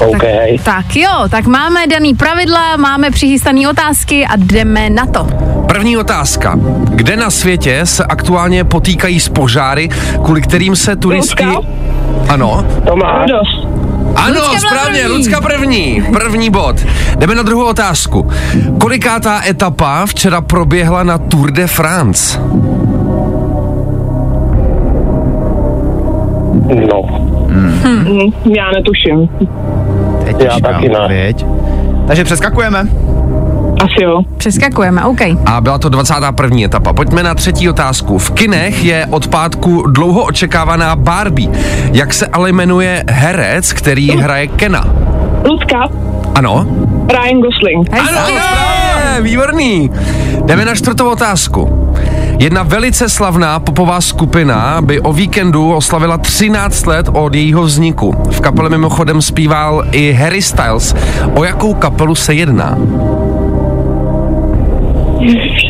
[0.07, 0.23] OK.
[0.63, 5.27] Tak jo, tak máme daný pravidla, máme přichystané otázky a jdeme na to.
[5.67, 6.59] První otázka.
[6.89, 9.89] Kde na světě se aktuálně potýkají s požáry,
[10.23, 11.43] kvůli kterým se turisti...
[11.43, 11.61] Rusko?
[12.29, 12.65] Ano.
[12.87, 13.29] Tomáš.
[14.15, 15.17] Ano, Lucka správně, první.
[15.17, 16.03] Lucka první.
[16.13, 16.75] První bod.
[17.17, 18.31] Jdeme na druhou otázku.
[18.79, 22.39] Kolikátá etapa včera proběhla na Tour de France?
[26.89, 29.29] No, Hm, já netuším.
[30.37, 30.97] Teď Já těžká taky ne.
[30.97, 31.45] odpověď.
[32.07, 32.87] Takže přeskakujeme.
[33.83, 34.21] Asi jo.
[34.37, 35.21] Přeskakujeme, OK.
[35.45, 36.57] A byla to 21.
[36.65, 36.93] etapa.
[36.93, 38.17] Pojďme na třetí otázku.
[38.17, 41.49] V kinech je od pátku dlouho očekávaná Barbie.
[41.93, 44.85] Jak se ale jmenuje herec, který hraje Kena?
[45.49, 45.89] Lucka,
[46.35, 46.65] Ano?
[47.09, 47.89] Ryan Gosling.
[47.93, 49.91] Ano, správně, výborný.
[50.45, 51.90] Jdeme na čtvrtou otázku.
[52.41, 58.15] Jedna velice slavná popová skupina by o víkendu oslavila 13 let od jejího vzniku.
[58.31, 60.95] V kapele mimochodem zpíval i Harry Styles.
[61.35, 62.77] O jakou kapelu se jedná?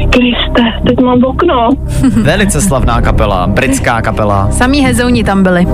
[0.10, 1.70] Kriste, teď mám okno.
[2.24, 4.48] Velice slavná kapela, britská kapela.
[4.52, 5.68] Samý hezouni tam byli.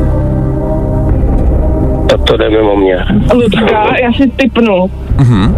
[2.09, 2.95] tak to jde mimo mě.
[3.33, 4.91] Lucka, já si typnu.
[5.17, 5.55] Mhm.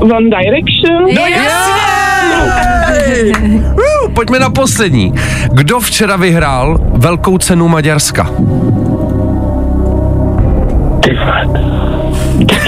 [0.00, 1.02] Uh, One Direction.
[1.14, 3.32] No Jej!
[3.32, 5.14] Uh, Pojďme na poslední.
[5.52, 8.30] Kdo včera vyhrál velkou cenu Maďarska?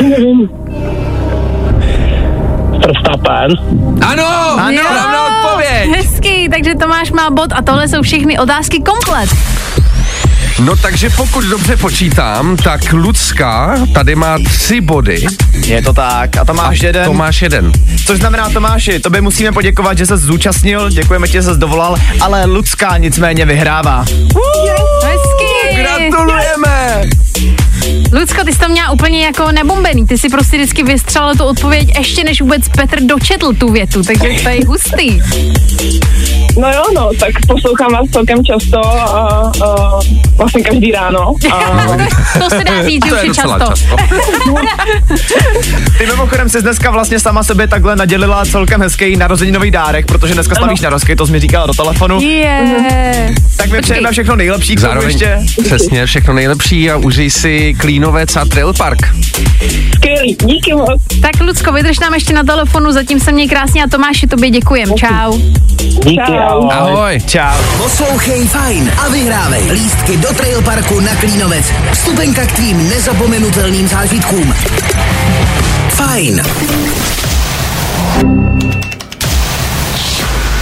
[0.02, 0.48] Nevím.
[2.87, 3.50] Verstappen.
[4.06, 4.26] Ano,
[4.58, 4.82] ano, Jo,
[5.28, 5.96] odpověď.
[5.96, 9.57] Hezký, takže Tomáš má bod a tohle jsou všechny otázky komplet.
[10.64, 15.24] No takže pokud dobře počítám, tak Lucka tady má tři body.
[15.66, 16.36] Je to tak.
[16.36, 17.04] A Tomáš jeden.
[17.04, 17.72] Tomáš jeden.
[18.06, 22.44] Což znamená Tomáši, tobě musíme poděkovat, že se zúčastnil, děkujeme ti, že se dovolal, ale
[22.44, 24.04] Lucka nicméně vyhrává.
[25.04, 25.76] Hezký.
[25.76, 27.02] Gratulujeme!
[28.12, 30.06] Lucko, ty jsi to měla úplně jako nebombený.
[30.06, 34.28] Ty si prostě vždycky vystřelil tu odpověď ještě než vůbec Petr dočetl tu větu, takže
[34.42, 35.20] to je hustý.
[36.60, 39.98] No jo, no, tak poslouchám vás celkem často a, a
[40.36, 41.34] vlastně každý ráno.
[41.52, 41.86] A,
[42.38, 43.58] To se dá říct, že už je často.
[43.68, 43.96] často.
[45.98, 50.54] Ty mimochodem jsi dneska vlastně sama sobě takhle nadělila celkem hezký narozeninový dárek, protože dneska
[50.54, 52.20] slavíš narozky, to jsi mi říkala do telefonu.
[52.20, 53.34] Je.
[53.56, 55.38] Tak mi přejeme všechno nejlepší k Zároveň ještě.
[55.64, 58.98] přesně všechno nejlepší a užij si Klínovec a Trail Park.
[59.94, 61.02] skvělý, díky moc.
[61.22, 64.88] Tak Lucko, vydrž nám ještě na telefonu, zatím se měj krásně a Tomáši, tobě děkujem.
[64.96, 65.38] Čau.
[66.04, 66.47] Díky, Čau.
[66.48, 66.72] Ahoj.
[66.72, 67.20] Ahoj.
[67.26, 67.58] Čau.
[67.76, 71.64] Poslouchej Fajn a vyhrávej lístky do Trail Parku na Klínovec.
[71.92, 74.54] Vstupenka k tvým nezapomenutelným zážitkům.
[75.88, 76.42] Fajn.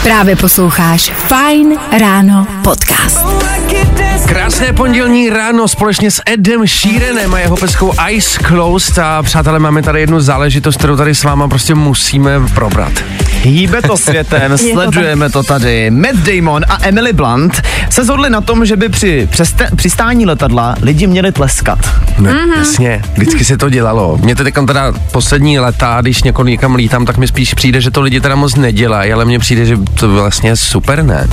[0.02, 3.26] Právě posloucháš Fine Ráno podcast.
[4.26, 9.82] Krásné pondělní ráno společně s Edem Sheeranem a jeho peskou Ice Closed a přátelé, máme
[9.82, 12.92] tady jednu záležitost, kterou tady s váma prostě musíme probrat.
[13.46, 15.90] Hýbe to světem, sledujeme to tady.
[15.90, 20.76] Matt Damon a Emily Blunt se shodli na tom, že by při přeste- přistání letadla
[20.82, 21.78] lidi měli tleskat.
[22.18, 22.58] Ne, mm-hmm.
[22.58, 24.18] jasně, vždycky se to dělalo.
[24.22, 27.90] Mně to teď teda poslední leta, když někoho někam lítám, tak mi spíš přijde, že
[27.90, 31.28] to lidi teda moc nedělají, ale mně přijde, že to vlastně je super, ne?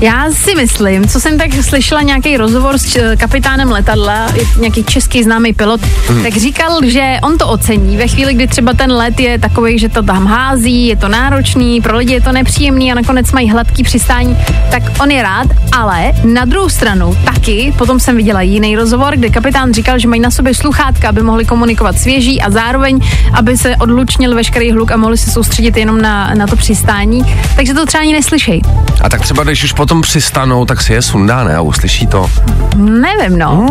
[0.00, 5.22] Já si myslím, co jsem tak slyšela nějaký rozhovor s č- kapitánem letadla, nějaký český
[5.24, 6.22] známý pilot, Hmm.
[6.22, 9.88] tak říkal, že on to ocení ve chvíli, kdy třeba ten let je takový, že
[9.88, 11.08] to tam hází, je to
[11.52, 14.36] náročný, pro lidi je to nepříjemný a nakonec mají hladký přistání,
[14.70, 19.28] tak on je rád, ale na druhou stranu taky, potom jsem viděla jiný rozhovor, kde
[19.28, 23.00] kapitán říkal, že mají na sobě sluchátka, aby mohli komunikovat svěží a zároveň,
[23.32, 27.22] aby se odlučnil veškerý hluk a mohli se soustředit jenom na, na to přistání,
[27.56, 28.62] takže to třeba ani neslyšej.
[29.02, 31.56] A tak třeba, když už potom přistanou, tak si je sundá, ne?
[31.56, 32.30] A uslyší to.
[32.76, 33.66] Nevím, no.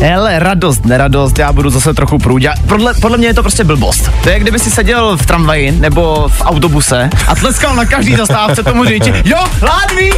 [0.00, 2.50] Hele, radost, neradost, já budu zase trochu průdě.
[2.68, 4.10] Podle, podle mě je to prostě blbost.
[4.22, 8.62] To je, kdyby si seděl v tramvaji nebo v autobuse a tleskal na každý zastávce
[8.62, 9.12] tomu řidiči.
[9.24, 10.10] Jo, ládví,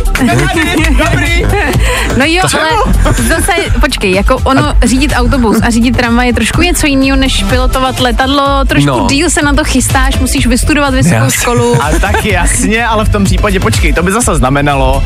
[0.98, 1.44] dobrý.
[2.18, 6.62] No jo, To ale zase, počkej, jako ono řídit autobus a řídit tramvaj je trošku
[6.62, 9.06] něco jiného, než pilotovat letadlo, trošku No.
[9.10, 11.30] díl se na to chystáš, musíš vystudovat vysokou Jasně.
[11.40, 11.82] školu.
[11.82, 15.02] A tak jasně, ale v tom případě, počkej, to by zase znamenalo,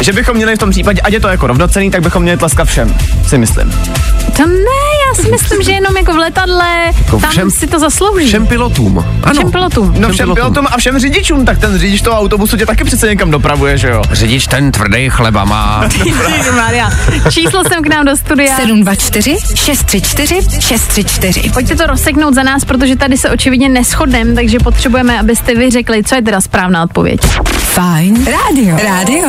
[0.00, 2.68] že bychom měli v tom případě, ať je to jako rovnocený, tak bychom měli tleskat
[2.68, 2.96] všem,
[3.28, 3.70] si myslím.
[4.36, 6.68] To ne, já si myslím, že jenom jako v letadle,
[6.98, 8.26] Jako tam všem- si to zaslouží.
[8.26, 8.98] Všem pilotům.
[9.22, 9.34] Ano.
[9.34, 9.86] Všem pilotům.
[9.86, 10.34] No Všem všem pilotům.
[10.54, 13.88] pilotům a všem řidičům, tak ten řidič toho autobusu tě taky přece někam dopravuje, že
[13.88, 14.02] jo?
[14.12, 15.88] Řidič ten tvrdý chleba má.
[16.56, 16.90] Maria.
[17.30, 18.56] Číslo jsem k nám do studia.
[18.56, 21.50] 724 634 634.
[21.50, 26.04] Pojďte to rozseknout za nás, protože tady se očividně neschodneme, takže potřebujeme, abyste vy řekli,
[26.04, 27.20] co je teda správná odpověď.
[27.58, 28.76] Fajn rádio.
[28.82, 29.28] Rádio.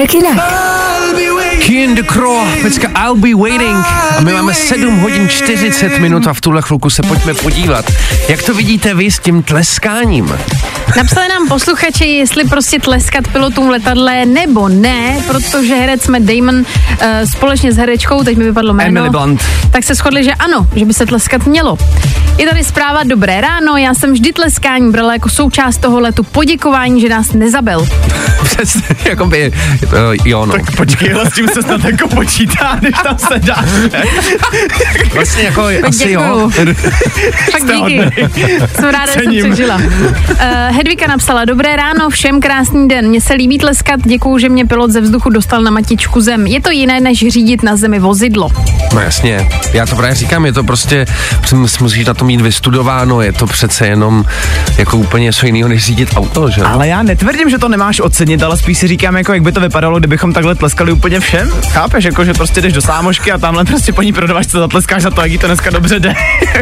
[0.00, 0.36] Jak jinak?
[1.94, 3.84] De Croix, pecka I'll be waiting.
[4.16, 7.84] A my máme 7 hodin 40 minut a v tuhle chvilku se pojďme podívat.
[8.28, 10.38] Jak to vidíte vy s tím tleskáním?
[10.96, 16.64] Napsali nám posluchači, jestli prostě tleskat pilotům letadle nebo ne, protože herec Matt Damon uh,
[17.32, 19.42] společně s herečkou, teď mi vypadlo jméno, Emily Blunt.
[19.70, 21.78] tak se shodli, že ano, že by se tleskat mělo.
[22.38, 27.00] Je tady zpráva Dobré ráno, já jsem vždy tleskání brala jako součást toho letu poděkování,
[27.00, 27.86] že nás nezabil.
[28.44, 29.52] Přesně, jakoby,
[29.92, 30.52] uh, jo no.
[30.52, 33.64] Tak počkej, ale s tím se snad jako počítá, než tam se dá.
[35.14, 36.50] Vlastně jako asi jo.
[36.50, 36.74] Děkuju.
[37.52, 38.00] Fakt Jste díky.
[38.74, 39.76] Jsem ráda, že jsem přežila.
[39.76, 43.08] Uh, Hedvika napsala, dobré ráno, všem krásný den.
[43.08, 46.46] Mně se líbí tleskat, děkuju, že mě pilot ze vzduchu dostal na matičku zem.
[46.46, 48.50] Je to jiné, než řídit na zemi vozidlo.
[48.94, 51.06] No jasně, já to právě říkám, je to prostě,
[51.50, 54.24] mus- musíš na to mít vystudováno, je to přece jenom
[54.78, 56.62] jako úplně něco jiného, než řídit auto, že?
[56.62, 59.60] Ale já netvrdím, že to nemáš ocenit, ale spíš si říkám, jako jak by to
[59.70, 61.50] vypadalo, kdybychom takhle tleskali úplně všem.
[61.72, 65.10] Chápeš, jako že prostě jdeš do sámošky a tamhle prostě po ní prodavačce zatleskáš za
[65.10, 66.14] to, jak jí to dneska dobře jde.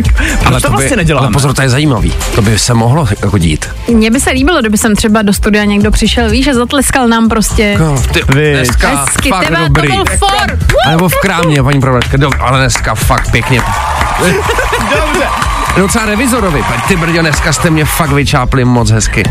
[0.44, 1.26] Proč to by, vlastně neděláme?
[1.26, 2.12] Ale pozor, to je zajímavý.
[2.34, 3.68] To by se mohlo jako dít.
[3.88, 7.28] Mně by se líbilo, kdyby sem třeba do studia někdo přišel, víš, a zatleskal nám
[7.28, 7.76] prostě.
[7.78, 8.52] No, ty, Vy.
[8.52, 9.88] dneska Hezky, fakt tebe, dobrý.
[9.88, 10.58] to byl for.
[10.86, 13.60] A nebo v krámě, paní prodavačka, ale dneska fakt pěkně.
[14.80, 15.47] Dobře.
[15.76, 19.22] Docela revizorovi, ty brďo, dneska jste mě fakt vyčápli moc hezky.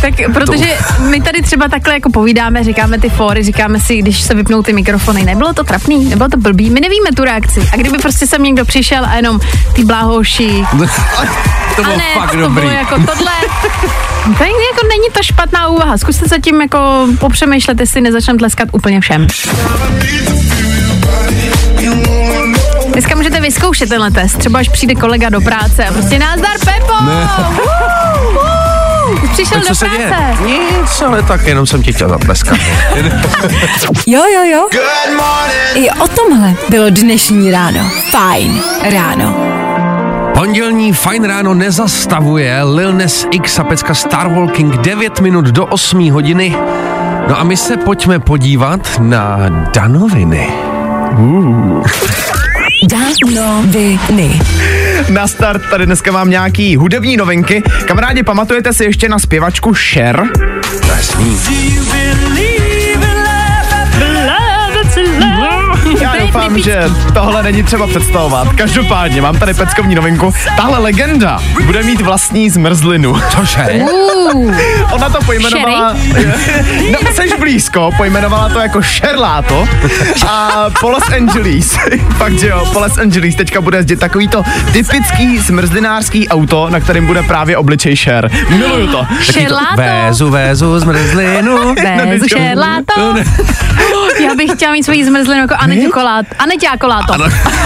[0.00, 0.78] Tak protože
[1.10, 4.72] my tady třeba takhle jako povídáme, říkáme ty fóry, říkáme si, když se vypnou ty
[4.72, 7.68] mikrofony, nebylo to trapný, nebylo to blbý, my nevíme tu reakci.
[7.72, 9.40] A kdyby prostě sem někdo přišel a jenom
[9.72, 10.64] ty bláhoši,
[11.76, 12.60] to a bylo ne, fakt to dobrý.
[12.60, 13.32] bylo jako tohle.
[13.62, 13.88] Tak
[14.78, 15.98] jako není to špatná úvaha.
[15.98, 19.26] Zkuste se tím jako popřemýšlet, jestli nezačneme tleskat úplně všem.
[23.38, 27.04] Můžete vyzkoušet tenhle test, třeba až přijde kolega do práce a prostě názdar Pepo!
[27.04, 27.28] Ne.
[29.32, 30.42] Přišel Tak do práce.
[30.46, 32.58] Nic, ale tak jenom jsem ti chtěl zatleskat.
[34.06, 34.68] Jo, jo, jo.
[35.74, 37.90] I o tomhle bylo dnešní ráno.
[38.10, 39.34] Fajn ráno.
[40.34, 46.56] Pondělní fajn ráno nezastavuje Lil Nas X a pecka Starwalking 9 minut do 8 hodiny.
[47.28, 49.36] No a my se pojďme podívat na
[49.74, 50.48] danoviny.
[52.86, 54.40] Danoviny.
[55.08, 57.62] Na start tady dneska mám nějaký hudební novinky.
[57.84, 60.22] Kamarádi, pamatujete si ještě na zpěvačku Cher?
[60.88, 61.40] Jasný.
[66.00, 66.82] Já doufám, že
[67.14, 68.48] tohle není třeba představovat.
[68.52, 70.34] Každopádně mám tady peckovní novinku.
[70.56, 73.14] Tahle legenda bude mít vlastní zmrzlinu.
[73.30, 73.80] Cože?
[74.34, 74.54] Uh,
[74.92, 75.96] Ona to pojmenovala...
[76.92, 79.68] no, seš blízko, pojmenovala to jako Šerláto
[80.26, 81.78] a po Los Angeles,
[82.18, 87.06] fakt že jo, po Los Angeles teďka bude jezdit takovýto typický zmrzlinářský auto, na kterém
[87.06, 88.30] bude právě obličej Šer.
[88.48, 89.06] Miluju to.
[89.20, 89.76] šerláto.
[89.76, 91.74] Vézu, vézu, zmrzlinu.
[92.06, 93.14] Bézu šerláto.
[94.20, 96.26] Já bych chtěla mít svoji zmrzlinu jako Aneťu Kolát.
[96.38, 97.14] Aneťa Koláto.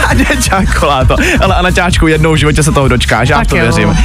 [0.08, 1.16] Aneťákoláto.
[1.40, 3.62] Ale Anaťáčku, jednou v životě se toho dočkáš, já to jo.
[3.62, 3.96] věřím.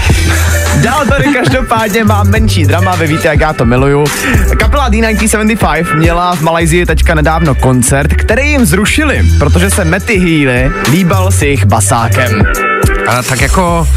[0.75, 4.05] Dál tady každopádně mám menší drama, vy víte, jak já to miluju.
[4.59, 10.71] Kapela D1975 měla v Malajzii teďka nedávno koncert, který jim zrušili, protože se Matty Healy
[10.91, 12.43] líbal s jejich basákem.
[13.07, 13.87] A tak jako,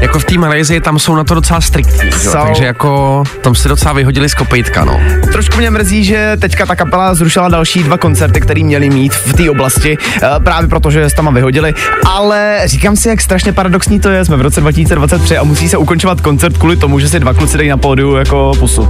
[0.00, 2.12] jako v té Malajzii tam jsou na to docela striktní?
[2.12, 2.32] Jsou.
[2.32, 5.00] takže jako tam si docela vyhodili z kopejtka, no.
[5.32, 9.32] Trošku mě mrzí, že teďka ta kapela zrušila další dva koncerty, které měli mít v
[9.32, 11.74] té oblasti, eh, právě protože je s tam vyhodili,
[12.06, 15.76] ale říkám si, jak strašně paradoxní to je, jsme v roce 2023 a musí se
[15.76, 18.88] ukončovat koncert kvůli tomu, že si dva kluci dají na pódiu jako pusu.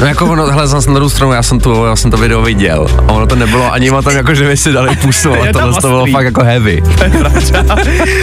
[0.00, 2.42] No jako ono, hele, zase na druhou stranu, já jsem, tu, já jsem to video
[2.42, 5.52] viděl a ono to nebylo ani o tom, jako že by si dali pusu, ale
[5.52, 6.82] tohle to bylo fakt jako heavy.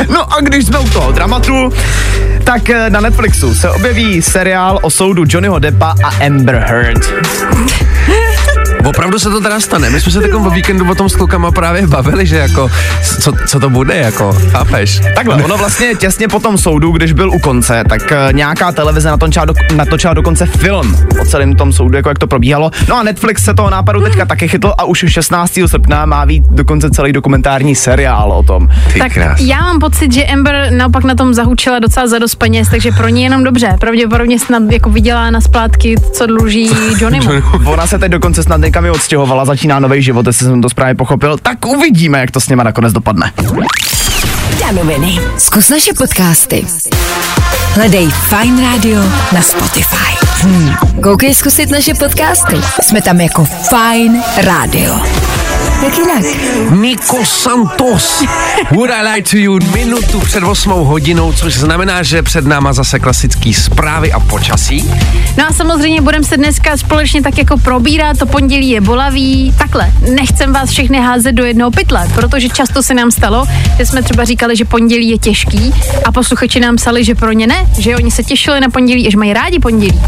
[0.10, 1.70] No a když jsme u toho dramatu,
[2.44, 7.14] tak eh, na Netflixu se objeví seriál o soudu Johnnyho Deppa a Amber Heard.
[8.88, 9.90] Opravdu se to teda stane.
[9.90, 12.70] My jsme se takovým o víkendu o tom s klukama právě bavili, že jako,
[13.22, 15.02] co, co to bude, jako, chápeš?
[15.16, 19.10] Takhle, ono vlastně těsně po tom soudu, když byl u konce, tak eh, nějaká televize
[19.10, 22.72] natočila, do, natočila dokonce film o celém tom soudu, jako jak to probíhalo.
[22.90, 25.60] No a Netflix se toho nápadu teďka taky chytl a už 16.
[25.66, 28.70] srpna má být dokonce celý dokumentární seriál o tom.
[28.94, 29.40] Ty Tak krás.
[29.40, 33.08] já mám pocit, že Amber naopak na tom zahučila docela za dost peněz, takže pro
[33.08, 33.76] ní jenom dobře.
[33.80, 36.70] Pravděpodobně snad jako vydělá na splátky, co dluží
[37.00, 37.32] Johnnymu.
[37.66, 40.96] Ona se teď dokonce snad někam i odstěhovala, začíná nový život, jestli jsem to správně
[40.96, 41.38] pochopil.
[41.38, 43.32] Tak uvidíme, jak to s něma nakonec dopadne.
[44.60, 45.20] Danoviny.
[45.38, 46.66] Zkus naše podcasty.
[47.74, 49.02] Hledej Fine Radio
[49.34, 50.26] na Spotify.
[50.42, 50.74] Hmm.
[51.04, 52.56] Koukej zkusit naše podcasty.
[52.82, 55.00] Jsme tam jako Fine Radio.
[55.84, 56.24] Jak jinak?
[56.72, 58.24] Nico Santos.
[58.72, 63.00] Would I lie to you minutu před 8 hodinou, což znamená, že před náma zase
[63.00, 64.92] klasický zprávy a počasí.
[65.38, 69.54] No a samozřejmě budeme se dneska společně tak jako probírat, to pondělí je bolavý.
[69.58, 73.46] Takhle, nechcem vás všechny házet do jednoho pytle, protože často se nám stalo,
[73.78, 75.74] že jsme třeba říkali, že pondělí je těžký
[76.06, 79.12] a posluchači nám psali, že pro ně ne, že oni se těšili na pondělí a
[79.12, 80.02] že mají rádi pondělí.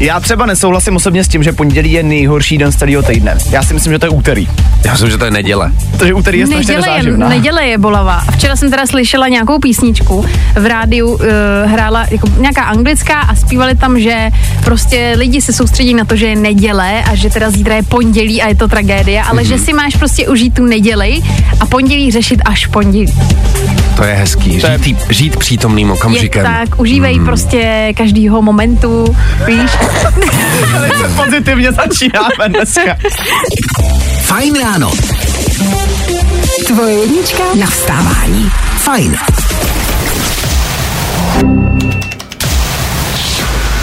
[0.00, 3.38] Já třeba nesouhlasím osobně s tím, že pondělí je nejhorší den z celého týdne.
[3.50, 4.48] Já si myslím, že to je úterý.
[4.84, 5.72] Já myslím, že to je neděle.
[5.98, 8.20] Takže úterý je strašně Neděle je, neděle je bolavá.
[8.32, 11.20] Včera jsem teda slyšela nějakou písničku v rádiu, uh,
[11.66, 14.30] hrála jako nějaká anglická a zpívali tam, že
[14.64, 18.42] prostě lidi se soustředí na to, že je neděle a že teda zítra je pondělí
[18.42, 19.48] a je to tragédie, ale Mhm.
[19.48, 21.20] že si máš prostě užít tu neděli
[21.60, 23.14] a pondělí řešit až v pondělí.
[23.96, 24.52] To je hezký.
[24.60, 26.44] Žít, tý, žít přítomným Je okamžikem.
[26.44, 27.24] tak, užívej Hmm.
[27.26, 29.16] prostě každýho momentu,
[29.46, 29.70] víš?
[30.72, 32.96] Velice pozitivně začínáme dneska.
[34.28, 34.92] Fajn ráno.
[36.66, 38.50] Tvoje jednička na vstávání.
[38.76, 39.16] Fajn.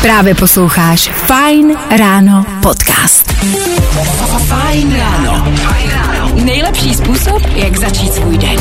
[0.01, 3.31] Právě posloucháš Fine Ráno podcast.
[4.47, 5.53] Fajn ráno.
[6.33, 8.57] Nejlepší způsob, jak začít svůj den.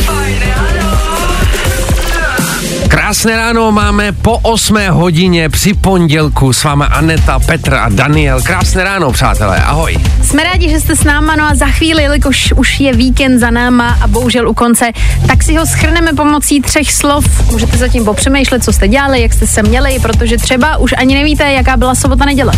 [2.95, 8.43] Krásné ráno máme po 8 hodině při pondělku s váma Aneta, Petr a Daniel.
[8.43, 9.97] Krásné ráno, přátelé, ahoj.
[10.23, 13.51] Jsme rádi, že jste s náma, no a za chvíli, jelikož už je víkend za
[13.51, 14.91] náma a bohužel u konce,
[15.27, 17.51] tak si ho schrneme pomocí třech slov.
[17.51, 21.53] Můžete zatím popřemýšlet, co jste dělali, jak jste se měli, protože třeba už ani nevíte,
[21.53, 22.53] jaká byla sobota neděle.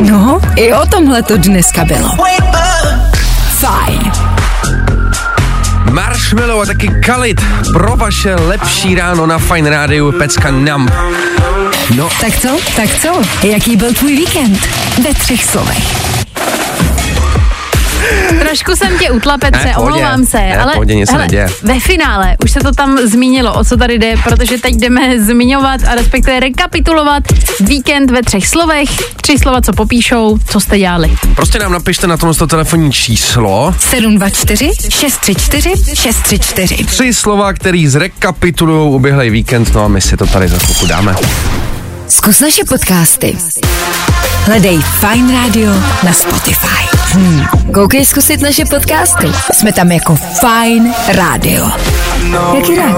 [0.00, 2.10] No, i o tomhle to dneska bylo.
[3.48, 4.33] Fajn.
[5.94, 7.40] Marshmallow a taky Kalit
[7.72, 10.90] pro vaše lepší ráno na Fine Rádiu Pecka Numb.
[11.96, 12.48] No, Tak co?
[12.76, 13.22] Tak co?
[13.46, 14.68] Jaký byl tvůj víkend?
[15.04, 16.14] Ve třech slovech.
[18.40, 21.48] Trošku jsem tě utla, Petře, Ne, omlouvám se, Ne, ale pohodě, nic neděje.
[21.62, 25.80] ve finále už se to tam zmínilo, o co tady jde, protože teď jdeme zmiňovat
[25.88, 27.22] a respektive rekapitulovat
[27.60, 28.88] víkend ve třech slovech,
[29.22, 31.10] tři slova, co popíšou, co jste dělali.
[31.36, 36.84] prostě nám napište na tomhle telefonní číslo 724 634 634.
[36.84, 41.14] tři slova, který zrekapitulují uběhlej víkend, no a my si to tady za chvilku dáme.
[42.08, 43.36] Zkus naše podcasty.
[44.44, 45.72] Hledej Fine Radio
[46.04, 46.93] na Spotify.
[47.14, 47.44] Hmm.
[47.74, 49.26] Koukej zkusit naše podcasty.
[49.52, 51.70] Jsme tam jako Fine Radio.
[52.54, 52.96] Jak jinak?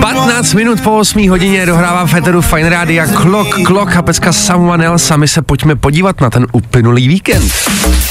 [0.00, 5.14] 15 minut po 8 hodině dohrává Feteru Fine Rádia Clock, Clock a pecka Someone Else
[5.14, 7.52] a my se pojďme podívat na ten uplynulý víkend.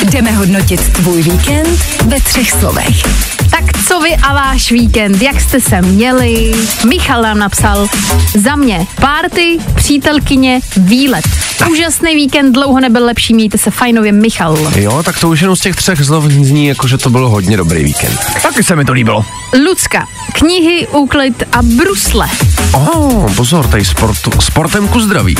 [0.09, 3.03] Jdeme hodnotit tvůj víkend ve třech slovech.
[3.51, 6.55] Tak co vy a váš víkend, jak jste se měli?
[6.87, 7.87] Michal nám napsal,
[8.35, 11.25] za mě párty, přítelkyně, výlet.
[11.71, 14.68] Úžasný víkend, dlouho nebyl lepší, mějte se fajnově, Michal.
[14.75, 17.57] Jo, tak to už jenom z těch třech slov zní jako, že to bylo hodně
[17.57, 18.19] dobrý víkend.
[18.41, 19.25] Taky se mi to líbilo.
[19.65, 22.27] Lucka, knihy, úklid a brusle.
[22.73, 25.35] Oh, pozor, tady sportu, sportem ku zdraví.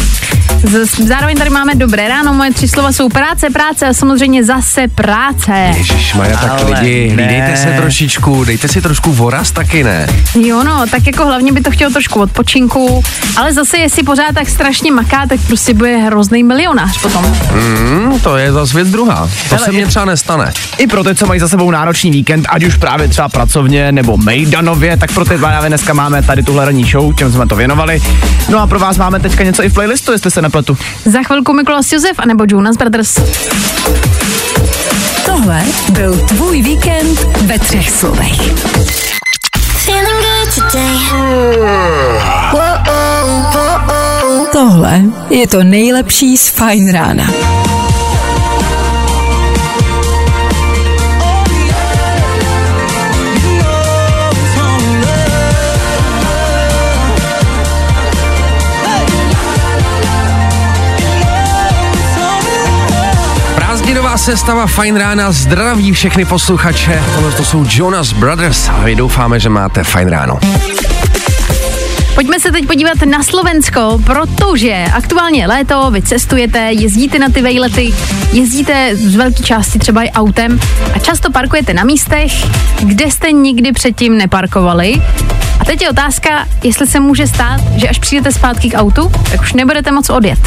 [0.63, 4.87] Z, zároveň tady máme dobré ráno, moje tři slova jsou práce, práce a samozřejmě zase
[4.87, 5.51] práce.
[5.77, 7.15] Ježíš Maja, tak Ale lidi, ne.
[7.15, 10.07] hlídejte se trošičku, dejte si trošku voraz taky, ne?
[10.39, 13.03] Jo no, tak jako hlavně by to chtělo trošku odpočinku,
[13.37, 17.25] ale zase jestli pořád tak strašně maká, tak prostě bude hrozný milionář potom.
[17.51, 19.08] Hmm, to je zase věc druhá.
[19.15, 20.53] To Hele, se mně třeba nestane.
[20.77, 24.17] I pro ty, co mají za sebou náročný víkend, ať už právě třeba pracovně nebo
[24.17, 28.01] mejdanově, tak pro ty právě dneska máme tady tuhle ranní show, čem jsme to věnovali.
[28.49, 30.77] No a pro vás máme teďka něco i v playlistu, jestli se nepletu.
[31.05, 33.19] Za chvilku Mikulas Josef anebo Jonas Brothers.
[35.25, 38.41] Tohle byl tvůj víkend ve třech slovech.
[39.85, 40.99] Feeling good today.
[44.51, 47.23] Tohle je to nejlepší z Fine rána.
[64.19, 67.03] Sestava Fine Rána zdraví všechny posluchače.
[67.15, 70.39] Tohle to jsou Jonas Brothers a my doufáme, že máte fajn ráno.
[72.15, 77.93] Pojďme se teď podívat na Slovensko, protože aktuálně léto, vy cestujete, jezdíte na ty vejlety,
[78.33, 80.59] jezdíte z velké části třeba i autem
[80.95, 82.31] a často parkujete na místech,
[82.79, 85.01] kde jste nikdy předtím neparkovali.
[85.59, 89.41] A teď je otázka, jestli se může stát, že až přijdete zpátky k autu, tak
[89.41, 90.39] už nebudete moc odjet.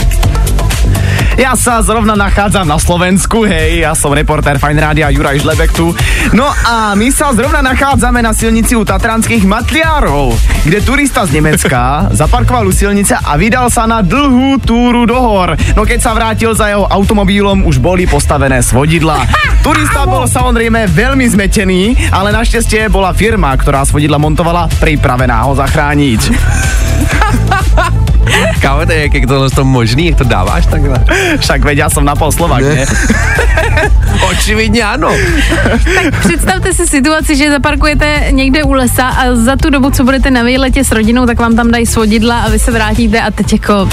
[1.36, 5.96] Já se zrovna nachádzam na Slovensku, hej, já jsem reportér Fine Rádia Juraj Žlebek tu.
[6.32, 12.08] No a my se zrovna nachádzame na silnici u Tatranských Matliarov, kde turista z Německa
[12.10, 15.56] zaparkoval u silnice a vydal sa na dlhú túru do hor.
[15.76, 19.24] No keď sa vrátil za jeho automobilom, už boli postavené svodidla.
[19.66, 26.20] Turista bol samozrejme veľmi zmetený, ale naštěstí bola firma, ktorá svodidla montovala, pripravená ho zachrániť.
[28.60, 31.04] Kámo, to je, jak je tohle to možný, jak to dáváš takhle?
[31.38, 32.84] Však veď, já jsem na pol Slovak, ne?
[34.30, 35.12] Očividně ano.
[35.94, 40.30] Tak představte si situaci, že zaparkujete někde u lesa a za tu dobu, co budete
[40.30, 43.52] na výletě s rodinou, tak vám tam dají svodidla a vy se vrátíte a teď
[43.52, 43.88] jako...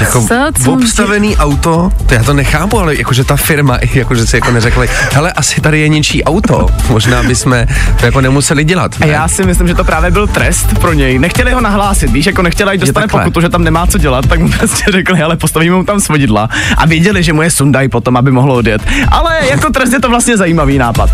[0.00, 0.28] Jako Co?
[0.64, 4.88] Co obstavený auto, to já to nechápu, ale jakože ta firma, jakože si jako neřekli,
[5.12, 7.56] hele, asi tady je něčí auto, možná bychom
[8.00, 8.92] to jako nemuseli dělat.
[9.00, 9.12] A Ne?
[9.12, 11.18] já si myslím, že to právě byl trest pro něj.
[11.18, 14.40] Nechtěli ho nahlásit, víš, jako nechtěli, ať dostane pokutu, že tam nemá co dělat, tak
[14.40, 18.16] mu prostě řekli, ale postavíme mu tam svodidla a věděli, že mu je sundaj potom,
[18.16, 18.82] aby mohlo odjet.
[19.08, 21.10] Ale jako trest je to vlastně zajímavý nápad.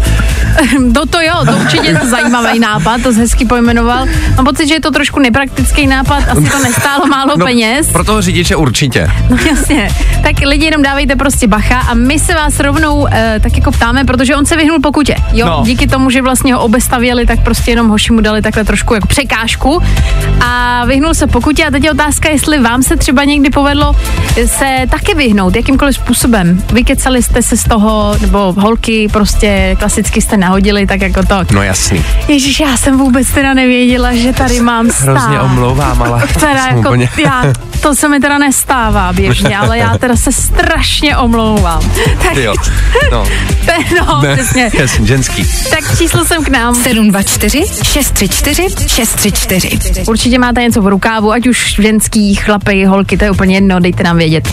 [0.94, 4.06] To to jo, to určitě je to zajímavý nápad, to hezky pojmenoval.
[4.36, 7.88] Mám pocit, že je to trošku nepraktický nápad, asi to nestálo málo no, peněz.
[7.92, 9.10] Pro toho řidiče určitě.
[9.30, 9.88] No jasně.
[10.22, 14.04] Tak lidi jenom dávejte prostě bacha a my se vás rovnou e, tak jako ptáme,
[14.04, 15.16] protože on se vyhnul pokutě.
[15.32, 15.58] Jo, No.
[15.58, 15.64] no.
[15.64, 19.06] díky tomu, že vlastně ho obestavěli, tak prostě jenom hoši mu dali takhle trošku jako
[19.06, 19.82] překážku
[20.40, 23.92] a vyhnul se pokutě a teď je otázka, jestli vám se třeba někdy povedlo
[24.46, 26.62] se taky vyhnout jakýmkoliv způsobem.
[26.72, 31.34] Vykecali jste se z toho, nebo holky prostě klasicky jste nahodili, tak jako to.
[31.52, 32.04] No jasný.
[32.28, 35.04] Ježíš, já jsem vůbec teda nevěděla, že tady mám stát.
[35.04, 37.44] Hrozně omlouvám, ale Teda jako, já,
[37.82, 41.90] to se mi teda nestává běžně, ale já teda se strašně omlouvám.
[42.22, 42.54] Tak, jo.
[43.12, 43.24] No,
[43.98, 44.70] no, ne, přesně.
[44.74, 45.46] jasný, ženský.
[45.70, 46.74] Tak číslo jsem k nám.
[46.74, 50.04] 724 634 634.
[50.06, 54.02] Určitě máte něco v rukávu, ať už ženský, chlapy, holky, to je úplně jedno, dejte
[54.02, 54.48] nám vědět.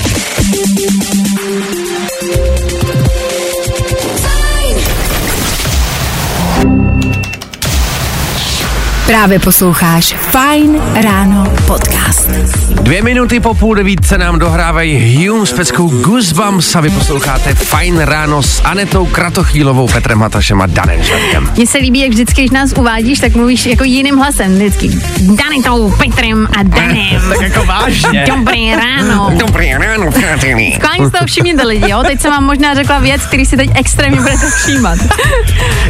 [9.09, 12.29] Právě posloucháš Fine Ráno podcast.
[12.69, 17.55] Dvě minuty po půl devít se nám dohrávají Hume s peckou Goosebumps a vy posloucháte
[17.55, 21.51] Fajn ráno s Anetou Kratochvílovou, Petrem Hatašem a Danem Žadkem.
[21.55, 24.55] Mně se líbí, jak vždycky, když nás uvádíš, tak mluvíš jako jiným hlasem.
[24.55, 24.89] Vždycky
[25.19, 27.21] Danitou, Petrem a Danem.
[27.29, 28.25] Tak jako vážně.
[28.27, 29.31] Dobré ráno.
[29.37, 30.71] Dobrý ráno, přátelé.
[30.75, 32.03] Skválně z toho všimněte lidi, jo?
[32.03, 34.99] Teď jsem vám možná řekla věc, který si teď extrémně budete všímat.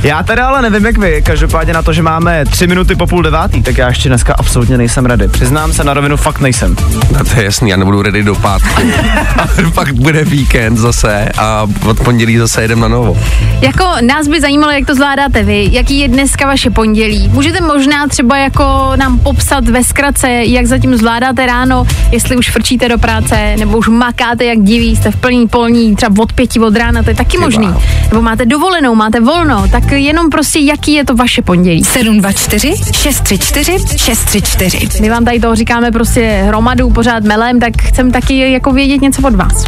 [0.04, 3.22] Já teda ale nevím, jak vy, každopádně na to, že máme tři minuty po půl
[3.22, 5.28] devátý, tak já ještě dneska absolutně nejsem ready.
[5.28, 6.76] Přiznám se na rovinu, fakt nejsem.
[7.12, 8.82] No to je jasný, já nebudu ready do pátku.
[9.38, 13.18] A pak bude víkend zase a od pondělí zase jedem na novo.
[13.62, 17.28] Jako nás by zajímalo, jak to zvládáte vy, jaký je dneska vaše pondělí.
[17.28, 22.90] Můžete možná třeba jako nám popsat ve zkratce, jak zatím zvládáte ráno, jestli už frčíte
[22.90, 26.76] do práce, nebo už makáte jak diví, jste v plný polní, třeba od pěti od
[26.76, 27.74] rána, to je taky možný.
[28.10, 31.84] Nebo máte dovolenou, máte volno, tak jenom prostě, jaký je to vaše pondělí.
[31.84, 35.02] 724 634 634.
[35.02, 39.28] My vám tady toho říkáme prostě hromadu, pořád melem, tak chcem taky jako vědět něco
[39.28, 39.66] od vás.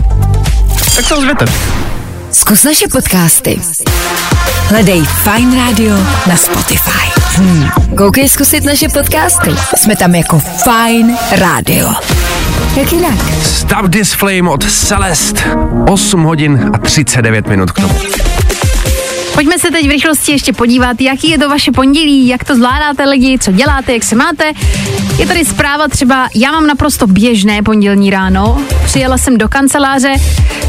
[0.95, 1.45] Tak se ozvěte.
[2.31, 3.61] Zkus naše podcasty.
[4.67, 5.95] Hledej Fine Radio
[6.27, 7.21] na Spotify.
[7.35, 7.69] Hmm.
[7.97, 9.51] Koukej zkusit naše podcasty.
[9.77, 11.93] Jsme tam jako Fine Radio.
[12.75, 13.15] Jak jinak?
[13.43, 15.35] Stop This Flame od Celest.
[15.89, 17.95] 8 hodin a 39 minut k tomu.
[19.33, 23.05] Pojďme se teď v rychlosti ještě podívat, jaký je to vaše pondělí, jak to zvládáte
[23.09, 24.51] lidi, co děláte, jak se máte.
[25.17, 30.13] Je tady zpráva třeba, já mám naprosto běžné pondělní ráno, přijela jsem do kanceláře,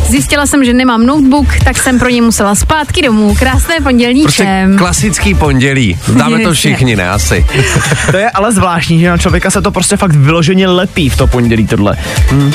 [0.08, 3.34] zjistila jsem, že nemám notebook, tak jsem pro ně musela zpátky domů.
[3.38, 4.78] Krásné pondělní Prostě všem.
[4.78, 5.98] klasický pondělí.
[6.18, 7.46] Dáme to všichni, ne asi.
[8.10, 11.26] To je ale zvláštní, že na člověka se to prostě fakt vyloženě lepí v to
[11.26, 11.96] pondělí tohle.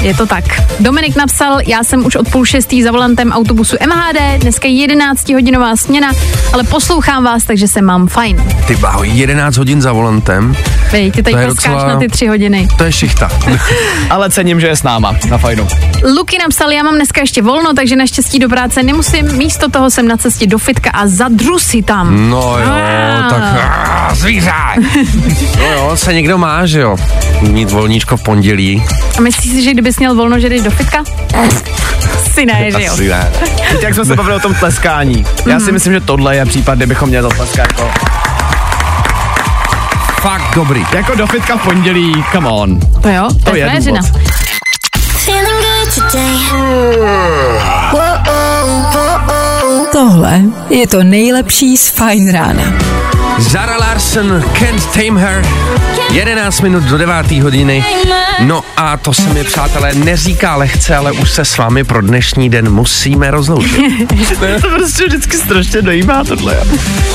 [0.01, 0.43] Je to tak.
[0.79, 5.29] Dominik napsal, já jsem už od půl šestý za volantem autobusu MHD, dneska je 11
[5.29, 5.96] hodinová směna,
[6.53, 8.43] ale poslouchám vás, takže se mám fajn.
[8.67, 10.55] Ty bláho, 11 hodin za volantem.
[10.91, 12.67] Vej, ty tady To je peskáš docela- na ty tři hodiny.
[12.77, 13.29] To je šichta.
[14.09, 15.67] Ale cením, že je s náma na fajnu.
[16.17, 20.07] Luky napsal, já mám dneska ještě volno, takže naštěstí do práce nemusím, místo toho jsem
[20.07, 22.29] na cestě do fitka a zadru si tam.
[22.29, 23.29] No jo, Ah.
[23.29, 23.41] tak
[24.11, 24.51] ah, zvíře.
[25.59, 26.97] No jo, se někdo má, že jo.
[27.41, 28.83] Mít volníčko v pondělí.
[29.17, 31.03] A myslíš si, že kdybys měl volno, že jdeš do fitka?
[32.33, 32.93] Si ne, že jo.
[32.93, 33.31] Asi ne.
[33.71, 35.25] Víte, jak jsme se bavili o tom tleskání.
[35.45, 37.91] Já si myslím, že tohle je případ, kde bychom měli zatleskat jako,
[40.21, 40.85] Fakt dobrý.
[40.95, 42.79] jako do fitka v pondělí, come on.
[42.79, 44.01] To jo, to, To je je frajeřina.
[49.91, 52.63] Tohle je to nejlepší z Fine Rána.
[53.39, 55.45] Zara Larson, Can't Tame Her.
[56.11, 57.31] 11 minut do 9.
[57.31, 57.85] hodiny.
[58.39, 62.49] No a to se mi, přátelé, neříká lehce, ale už se s vámi pro dnešní
[62.49, 64.07] den musíme rozloučit.
[64.61, 66.57] to prostě vždycky strašně dojímá tohle.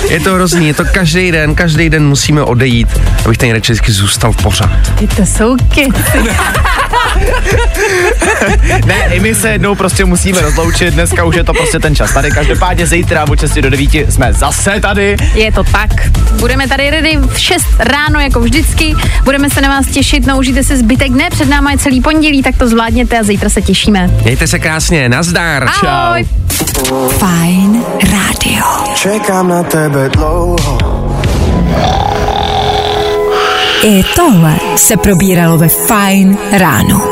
[0.08, 2.88] Je to hrozný, je to každý den, každý den musíme odejít,
[3.24, 4.98] abych ten radši vždycky zůstal pořád.
[4.98, 6.18] Ty to jsou keci.
[8.86, 12.12] ne, i my se jednou prostě musíme rozloučit, dneska už je to prostě ten čas
[12.12, 15.16] tady, každopádně zítra od 6 do 9 jsme zase tady.
[15.34, 15.90] Je to tak.
[16.38, 18.94] Budeme tady ready v 6 ráno jako vždycky,
[19.24, 22.42] budeme se na vás těšit, no užijte si zbytek dne, před náma je celý pondělí,
[22.42, 24.10] tak to zvládněte a zítra se těšíme.
[24.24, 25.68] Mějte se krásně, nazdar.
[25.82, 26.26] Ahoj.
[27.18, 28.64] Fajn rádio.
[28.94, 30.78] Čekám na tebe dlouho.
[33.84, 37.11] I tohle se probíralo ve Fajn ráno.